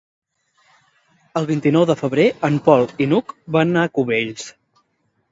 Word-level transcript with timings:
El 1.41 1.47
vint-i-nou 1.49 1.85
de 1.89 1.95
febrer 1.99 2.25
en 2.49 2.57
Pol 2.67 2.85
i 3.05 3.07
n'Hug 3.11 3.35
van 3.57 3.77
a 3.83 3.85
Cubells. 3.99 4.49